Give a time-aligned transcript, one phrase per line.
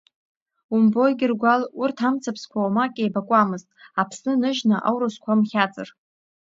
[0.73, 3.67] Умбои, Гьыргәал, урҭ амцабзқәа уамак еибакуамызт,
[4.01, 5.89] Аԥсны ныжьны аурысқәа мхьаҵыр.